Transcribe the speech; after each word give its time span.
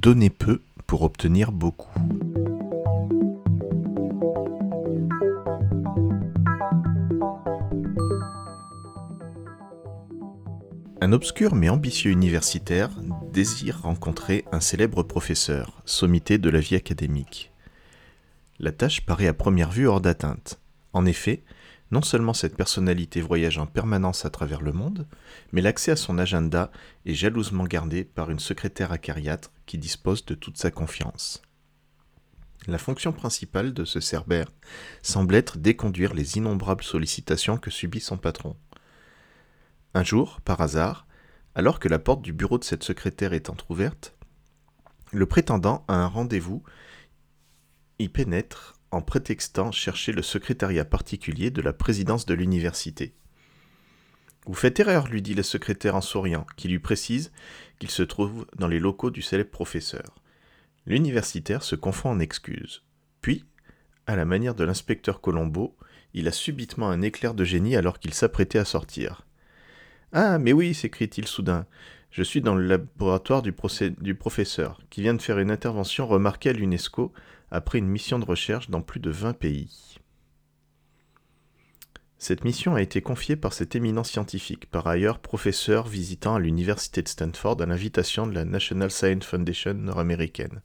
donner 0.00 0.30
peu 0.30 0.62
pour 0.86 1.02
obtenir 1.02 1.52
beaucoup. 1.52 1.92
Un 11.02 11.12
obscur 11.12 11.54
mais 11.54 11.68
ambitieux 11.68 12.10
universitaire 12.10 12.88
désire 13.30 13.82
rencontrer 13.82 14.46
un 14.52 14.60
célèbre 14.60 15.02
professeur, 15.02 15.82
sommité 15.84 16.38
de 16.38 16.48
la 16.48 16.60
vie 16.60 16.76
académique. 16.76 17.52
La 18.58 18.72
tâche 18.72 19.04
paraît 19.04 19.28
à 19.28 19.34
première 19.34 19.70
vue 19.70 19.86
hors 19.86 20.00
d'atteinte. 20.00 20.60
En 20.94 21.04
effet, 21.04 21.42
non 21.90 22.02
seulement 22.02 22.34
cette 22.34 22.56
personnalité 22.56 23.20
voyage 23.20 23.58
en 23.58 23.66
permanence 23.66 24.24
à 24.24 24.30
travers 24.30 24.62
le 24.62 24.72
monde, 24.72 25.08
mais 25.52 25.60
l'accès 25.60 25.92
à 25.92 25.96
son 25.96 26.18
agenda 26.18 26.70
est 27.04 27.14
jalousement 27.14 27.64
gardé 27.64 28.04
par 28.04 28.30
une 28.30 28.38
secrétaire 28.38 28.92
acariâtre 28.92 29.50
qui 29.66 29.78
dispose 29.78 30.24
de 30.24 30.34
toute 30.34 30.56
sa 30.56 30.70
confiance. 30.70 31.42
La 32.66 32.78
fonction 32.78 33.12
principale 33.12 33.72
de 33.72 33.84
ce 33.84 34.00
cerbère 34.00 34.52
semble 35.02 35.34
être 35.34 35.58
d'éconduire 35.58 36.14
les 36.14 36.36
innombrables 36.36 36.84
sollicitations 36.84 37.56
que 37.56 37.70
subit 37.70 38.00
son 38.00 38.18
patron. 38.18 38.56
Un 39.94 40.04
jour, 40.04 40.40
par 40.42 40.60
hasard, 40.60 41.06
alors 41.54 41.80
que 41.80 41.88
la 41.88 41.98
porte 41.98 42.22
du 42.22 42.32
bureau 42.32 42.58
de 42.58 42.64
cette 42.64 42.84
secrétaire 42.84 43.32
est 43.32 43.50
entr'ouverte, 43.50 44.14
le 45.12 45.26
prétendant 45.26 45.84
a 45.88 45.94
un 45.94 46.06
rendez-vous 46.06 46.62
y 47.98 48.08
pénètre 48.08 48.79
en 48.90 49.00
prétextant 49.00 49.72
chercher 49.72 50.12
le 50.12 50.22
secrétariat 50.22 50.84
particulier 50.84 51.50
de 51.50 51.62
la 51.62 51.72
présidence 51.72 52.26
de 52.26 52.34
l'université. 52.34 53.14
Vous 54.46 54.54
faites 54.54 54.80
erreur, 54.80 55.08
lui 55.08 55.22
dit 55.22 55.34
le 55.34 55.42
secrétaire 55.42 55.94
en 55.96 56.00
souriant, 56.00 56.46
qui 56.56 56.68
lui 56.68 56.78
précise 56.78 57.30
qu'il 57.78 57.90
se 57.90 58.02
trouve 58.02 58.46
dans 58.56 58.68
les 58.68 58.80
locaux 58.80 59.10
du 59.10 59.22
célèbre 59.22 59.50
professeur. 59.50 60.16
L'universitaire 60.86 61.62
se 61.62 61.76
confond 61.76 62.10
en 62.10 62.20
excuses. 62.20 62.82
Puis, 63.20 63.44
à 64.06 64.16
la 64.16 64.24
manière 64.24 64.54
de 64.54 64.64
l'inspecteur 64.64 65.20
Colombo, 65.20 65.76
il 66.14 66.26
a 66.26 66.32
subitement 66.32 66.88
un 66.88 67.02
éclair 67.02 67.34
de 67.34 67.44
génie 67.44 67.76
alors 67.76 67.98
qu'il 67.98 68.14
s'apprêtait 68.14 68.58
à 68.58 68.64
sortir. 68.64 69.26
Ah, 70.12 70.38
mais 70.38 70.52
oui, 70.52 70.74
s'écrie-t-il 70.74 71.28
soudain. 71.28 71.66
Je 72.10 72.24
suis 72.24 72.40
dans 72.40 72.56
le 72.56 72.66
laboratoire 72.66 73.42
du, 73.42 73.54
du, 74.00 74.14
professeur, 74.16 74.80
qui 74.90 75.02
vient 75.02 75.14
de 75.14 75.22
faire 75.22 75.38
une 75.38 75.52
intervention 75.52 76.08
remarquée 76.08 76.50
à 76.50 76.52
l'UNESCO 76.52 77.12
après 77.50 77.78
une 77.78 77.88
mission 77.88 78.18
de 78.18 78.24
recherche 78.24 78.70
dans 78.70 78.82
plus 78.82 79.00
de 79.00 79.10
20 79.10 79.32
pays. 79.34 79.96
Cette 82.18 82.44
mission 82.44 82.74
a 82.74 82.82
été 82.82 83.00
confiée 83.00 83.36
par 83.36 83.54
cet 83.54 83.74
éminent 83.74 84.04
scientifique, 84.04 84.70
par 84.70 84.86
ailleurs 84.86 85.20
professeur 85.20 85.86
visitant 85.86 86.34
à 86.34 86.38
l'université 86.38 87.00
de 87.00 87.08
Stanford 87.08 87.62
à 87.62 87.66
l'invitation 87.66 88.26
de 88.26 88.34
la 88.34 88.44
National 88.44 88.90
Science 88.90 89.24
Foundation 89.24 89.72
nord-américaine, 89.72 90.60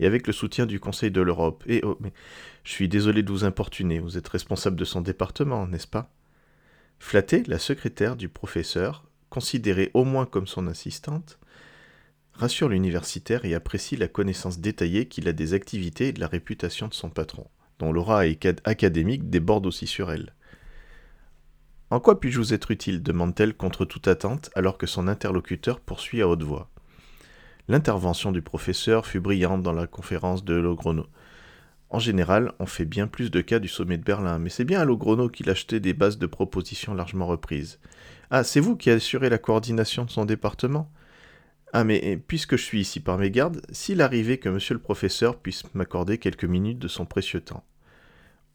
et 0.00 0.06
avec 0.06 0.26
le 0.26 0.32
soutien 0.32 0.64
du 0.64 0.80
Conseil 0.80 1.10
de 1.10 1.20
l'Europe. 1.20 1.62
Et 1.66 1.82
je 2.64 2.70
suis 2.70 2.88
désolé 2.88 3.22
de 3.22 3.30
vous 3.30 3.44
importuner, 3.44 3.98
vous 3.98 4.16
êtes 4.16 4.28
responsable 4.28 4.76
de 4.76 4.86
son 4.86 5.02
département, 5.02 5.66
n'est-ce 5.66 5.86
pas? 5.86 6.10
Flattée, 6.98 7.42
la 7.46 7.58
secrétaire 7.58 8.16
du 8.16 8.30
professeur, 8.30 9.04
considérée 9.28 9.90
au 9.92 10.04
moins 10.04 10.24
comme 10.24 10.46
son 10.46 10.66
assistante, 10.66 11.38
rassure 12.38 12.68
l'universitaire 12.68 13.44
et 13.44 13.54
apprécie 13.54 13.96
la 13.96 14.08
connaissance 14.08 14.58
détaillée 14.58 15.08
qu'il 15.08 15.28
a 15.28 15.32
des 15.32 15.54
activités 15.54 16.08
et 16.08 16.12
de 16.12 16.20
la 16.20 16.28
réputation 16.28 16.88
de 16.88 16.94
son 16.94 17.08
patron, 17.08 17.46
dont 17.78 17.92
l'aura 17.92 18.22
académique 18.64 19.30
déborde 19.30 19.66
aussi 19.66 19.86
sur 19.86 20.10
elle. 20.10 20.34
En 21.90 22.00
quoi 22.00 22.20
puis-je 22.20 22.38
vous 22.38 22.52
être 22.52 22.70
utile? 22.70 23.02
demande-t-elle 23.02 23.54
contre 23.54 23.84
toute 23.84 24.08
attente 24.08 24.50
alors 24.54 24.76
que 24.76 24.86
son 24.86 25.08
interlocuteur 25.08 25.80
poursuit 25.80 26.20
à 26.20 26.28
haute 26.28 26.42
voix. 26.42 26.68
L'intervention 27.68 28.32
du 28.32 28.42
professeur 28.42 29.06
fut 29.06 29.20
brillante 29.20 29.62
dans 29.62 29.72
la 29.72 29.86
conférence 29.86 30.44
de 30.44 30.54
Logrono. 30.54 31.06
En 31.88 32.00
général, 32.00 32.52
on 32.58 32.66
fait 32.66 32.84
bien 32.84 33.06
plus 33.06 33.30
de 33.30 33.40
cas 33.40 33.60
du 33.60 33.68
sommet 33.68 33.96
de 33.96 34.02
Berlin, 34.02 34.38
mais 34.38 34.50
c'est 34.50 34.64
bien 34.64 34.80
à 34.80 34.84
Logrono 34.84 35.28
qu'il 35.28 35.48
achetait 35.48 35.80
des 35.80 35.94
bases 35.94 36.18
de 36.18 36.26
propositions 36.26 36.94
largement 36.94 37.26
reprises. 37.26 37.78
Ah, 38.30 38.42
c'est 38.42 38.60
vous 38.60 38.76
qui 38.76 38.90
assurez 38.90 39.30
la 39.30 39.38
coordination 39.38 40.04
de 40.04 40.10
son 40.10 40.24
département? 40.24 40.90
Ah, 41.72 41.84
mais 41.84 42.16
puisque 42.26 42.56
je 42.56 42.62
suis 42.62 42.80
ici 42.80 43.00
par 43.00 43.18
mes 43.18 43.30
gardes, 43.30 43.60
s'il 43.70 44.00
arrivait 44.00 44.38
que 44.38 44.48
monsieur 44.48 44.74
le 44.74 44.80
professeur 44.80 45.36
puisse 45.36 45.62
m'accorder 45.74 46.18
quelques 46.18 46.44
minutes 46.44 46.78
de 46.78 46.88
son 46.88 47.04
précieux 47.04 47.40
temps. 47.40 47.64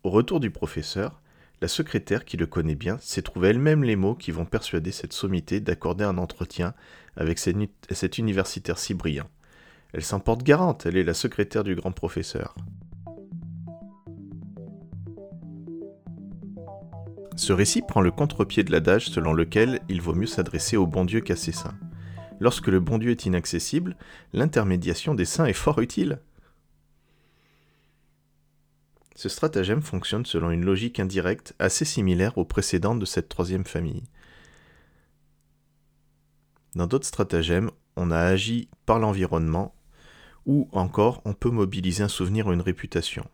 Au 0.04 0.10
retour 0.10 0.40
du 0.40 0.50
professeur, 0.50 1.22
la 1.62 1.68
secrétaire, 1.68 2.26
qui 2.26 2.38
le 2.38 2.48
connaît 2.48 2.76
bien, 2.76 2.98
s'est 3.00 3.22
trouvée 3.22 3.50
elle-même 3.50 3.84
les 3.84 3.96
mots 3.96 4.16
qui 4.16 4.32
vont 4.32 4.46
persuader 4.46 4.92
cette 4.92 5.14
sommité 5.14 5.60
d'accorder 5.60 6.04
un 6.04 6.18
entretien 6.18 6.74
avec 7.16 7.38
cet 7.38 8.18
universitaire 8.18 8.80
si 8.80 8.96
brillant. 8.96 9.30
Elle 9.94 10.04
s'en 10.04 10.20
porte 10.20 10.42
garante, 10.42 10.88
elle 10.88 10.98
est 10.98 11.04
la 11.04 11.14
secrétaire 11.14 11.64
du 11.64 11.76
grand 11.76 11.92
professeur. 11.92 12.56
Ce 17.36 17.54
récit 17.54 17.82
prend 17.82 18.02
le 18.02 18.12
contre-pied 18.12 18.64
de 18.64 18.72
l'adage 18.72 19.08
selon 19.10 19.34
lequel 19.34 19.82
il 19.90 20.02
vaut 20.02 20.16
mieux 20.16 20.28
s'adresser 20.28 20.78
au 20.78 20.88
bon 20.88 21.06
Dieu 21.06 21.22
qu'à 21.22 21.36
ses 21.36 21.52
saints. 21.52 21.78
Lorsque 22.42 22.70
le 22.70 22.80
bon 22.80 22.98
Dieu 22.98 23.12
est 23.12 23.28
inaccessible, 23.28 23.96
l'intermédiation 24.34 25.14
des 25.14 25.26
saints 25.26 25.46
est 25.46 25.54
fort 25.54 25.80
utile. 25.80 26.20
Ce 29.16 29.30
stratagème 29.30 29.84
fonctionne 29.84 30.26
selon 30.26 30.50
une 30.50 30.66
logique 30.66 31.00
indirecte 31.00 31.54
assez 31.60 31.86
similaire 31.86 32.40
aux 32.40 32.44
précédentes 32.44 32.98
de 32.98 33.06
cette 33.06 33.30
troisième 33.30 33.64
famille. 33.64 34.02
Dans 36.74 36.88
d'autres 36.88 37.06
stratagèmes, 37.06 37.70
on 37.96 38.10
a 38.10 38.18
agi 38.18 38.70
par 38.88 38.98
l'environnement, 38.98 39.76
ou 40.48 40.68
encore 40.72 41.22
on 41.26 41.34
peut 41.34 41.52
mobiliser 41.52 42.02
un 42.02 42.08
souvenir 42.08 42.48
ou 42.48 42.54
une 42.54 42.62
réputation. 42.62 43.28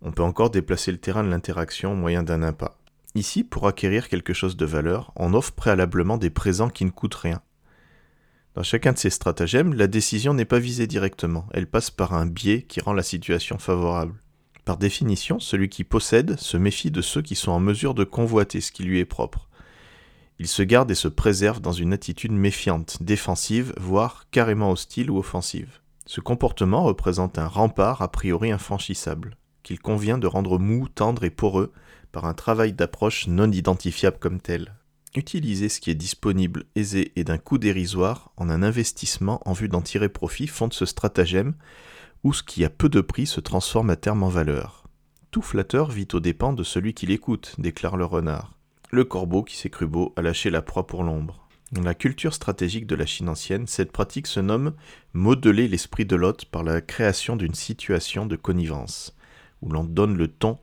On 0.00 0.10
peut 0.10 0.24
encore 0.24 0.50
déplacer 0.50 0.90
le 0.90 0.98
terrain 0.98 1.22
de 1.22 1.28
l'interaction 1.28 1.92
au 1.92 1.96
moyen 1.96 2.24
d'un 2.24 2.42
impas. 2.42 2.76
Ici, 3.14 3.44
pour 3.44 3.68
acquérir 3.68 4.08
quelque 4.08 4.32
chose 4.32 4.56
de 4.56 4.66
valeur, 4.66 5.12
on 5.14 5.32
offre 5.32 5.52
préalablement 5.52 6.18
des 6.18 6.30
présents 6.30 6.70
qui 6.70 6.84
ne 6.84 6.90
coûtent 6.90 7.14
rien. 7.14 7.40
Dans 8.54 8.62
chacun 8.62 8.92
de 8.92 8.98
ces 8.98 9.10
stratagèmes, 9.10 9.72
la 9.72 9.86
décision 9.86 10.34
n'est 10.34 10.44
pas 10.44 10.58
visée 10.58 10.86
directement, 10.86 11.46
elle 11.52 11.66
passe 11.66 11.90
par 11.90 12.12
un 12.12 12.26
biais 12.26 12.62
qui 12.62 12.80
rend 12.80 12.92
la 12.92 13.02
situation 13.02 13.58
favorable. 13.58 14.14
Par 14.64 14.76
définition, 14.76 15.40
celui 15.40 15.68
qui 15.68 15.84
possède 15.84 16.38
se 16.38 16.56
méfie 16.56 16.90
de 16.90 17.00
ceux 17.00 17.22
qui 17.22 17.34
sont 17.34 17.50
en 17.50 17.60
mesure 17.60 17.94
de 17.94 18.04
convoiter 18.04 18.60
ce 18.60 18.70
qui 18.70 18.84
lui 18.84 19.00
est 19.00 19.04
propre. 19.04 19.48
Il 20.38 20.48
se 20.48 20.62
garde 20.62 20.90
et 20.90 20.94
se 20.94 21.08
préserve 21.08 21.60
dans 21.60 21.72
une 21.72 21.92
attitude 21.92 22.32
méfiante, 22.32 22.98
défensive, 23.02 23.72
voire 23.80 24.26
carrément 24.30 24.70
hostile 24.70 25.10
ou 25.10 25.18
offensive. 25.18 25.80
Ce 26.06 26.20
comportement 26.20 26.82
représente 26.82 27.38
un 27.38 27.46
rempart 27.46 28.02
a 28.02 28.10
priori 28.10 28.52
infranchissable 28.52 29.36
qu'il 29.62 29.80
convient 29.80 30.18
de 30.18 30.26
rendre 30.26 30.58
mou, 30.58 30.88
tendre 30.88 31.24
et 31.24 31.30
poreux 31.30 31.72
par 32.10 32.24
un 32.24 32.34
travail 32.34 32.72
d'approche 32.72 33.26
non 33.28 33.50
identifiable 33.50 34.18
comme 34.18 34.40
tel. 34.40 34.74
Utiliser 35.14 35.68
ce 35.68 35.80
qui 35.80 35.90
est 35.90 35.94
disponible, 35.94 36.64
aisé 36.74 37.12
et 37.16 37.24
d'un 37.24 37.36
coût 37.36 37.58
dérisoire 37.58 38.32
en 38.38 38.48
un 38.48 38.62
investissement 38.62 39.42
en 39.44 39.52
vue 39.52 39.68
d'en 39.68 39.82
tirer 39.82 40.08
profit 40.08 40.46
fonde 40.46 40.72
ce 40.72 40.86
stratagème 40.86 41.54
où 42.24 42.32
ce 42.32 42.42
qui 42.42 42.64
a 42.64 42.70
peu 42.70 42.88
de 42.88 43.00
prix 43.00 43.26
se 43.26 43.40
transforme 43.40 43.90
à 43.90 43.96
terme 43.96 44.22
en 44.22 44.28
valeur. 44.28 44.84
Tout 45.30 45.42
flatteur 45.42 45.90
vit 45.90 46.08
aux 46.12 46.20
dépens 46.20 46.52
de 46.52 46.62
celui 46.62 46.94
qui 46.94 47.06
l'écoute, 47.06 47.54
déclare 47.58 47.96
le 47.96 48.04
renard. 48.04 48.56
Le 48.90 49.04
corbeau 49.04 49.42
qui 49.42 49.56
s'est 49.56 49.70
cru 49.70 49.86
beau 49.86 50.12
a 50.16 50.22
lâché 50.22 50.50
la 50.50 50.62
proie 50.62 50.86
pour 50.86 51.02
l'ombre. 51.02 51.46
Dans 51.72 51.82
la 51.82 51.94
culture 51.94 52.34
stratégique 52.34 52.86
de 52.86 52.94
la 52.94 53.06
Chine 53.06 53.28
ancienne, 53.28 53.66
cette 53.66 53.92
pratique 53.92 54.26
se 54.26 54.40
nomme 54.40 54.74
modeler 55.14 55.68
l'esprit 55.68 56.04
de 56.04 56.16
l'hôte 56.16 56.44
par 56.44 56.62
la 56.62 56.80
création 56.80 57.36
d'une 57.36 57.54
situation 57.54 58.26
de 58.26 58.36
connivence 58.36 59.16
où 59.62 59.70
l'on 59.70 59.84
donne 59.84 60.16
le 60.16 60.28
ton 60.28 60.58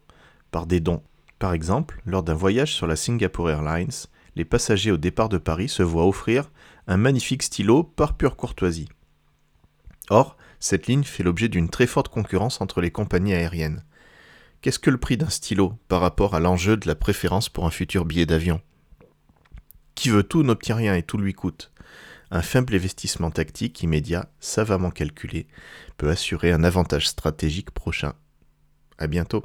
par 0.51 0.67
des 0.67 0.79
dons. 0.79 1.01
Par 1.39 1.53
exemple, 1.53 2.01
lors 2.05 2.21
d'un 2.21 2.33
voyage 2.33 2.73
sur 2.73 2.85
la 2.85 2.95
Singapore 2.95 3.49
Airlines, 3.49 4.07
les 4.39 4.45
passagers 4.45 4.91
au 4.91 4.95
départ 4.95 5.27
de 5.27 5.37
Paris 5.37 5.67
se 5.67 5.83
voient 5.83 6.07
offrir 6.07 6.49
un 6.87 6.95
magnifique 6.95 7.43
stylo 7.43 7.83
par 7.83 8.15
pure 8.15 8.37
courtoisie. 8.37 8.87
Or, 10.09 10.37
cette 10.61 10.87
ligne 10.87 11.03
fait 11.03 11.23
l'objet 11.23 11.49
d'une 11.49 11.67
très 11.67 11.87
forte 11.87 12.07
concurrence 12.07 12.61
entre 12.61 12.79
les 12.79 12.89
compagnies 12.89 13.33
aériennes. 13.33 13.83
Qu'est-ce 14.61 14.79
que 14.79 14.91
le 14.91 14.97
prix 14.97 15.17
d'un 15.17 15.29
stylo 15.29 15.73
par 15.89 15.99
rapport 15.99 16.35
à 16.35 16.39
l'enjeu 16.39 16.77
de 16.77 16.87
la 16.87 16.95
préférence 16.95 17.49
pour 17.49 17.65
un 17.65 17.69
futur 17.69 18.05
billet 18.05 18.25
d'avion? 18.25 18.61
Qui 19.93 20.07
veut 20.07 20.23
tout 20.23 20.43
n'obtient 20.43 20.75
rien 20.75 20.95
et 20.95 21.03
tout 21.03 21.17
lui 21.17 21.33
coûte. 21.33 21.73
Un 22.31 22.41
faible 22.41 22.73
investissement 22.73 23.31
tactique 23.31 23.83
immédiat, 23.83 24.31
savamment 24.39 24.91
calculé, 24.91 25.47
peut 25.97 26.09
assurer 26.09 26.53
un 26.53 26.63
avantage 26.63 27.09
stratégique 27.09 27.71
prochain 27.71 28.13
à 28.97 29.07
bientôt. 29.07 29.43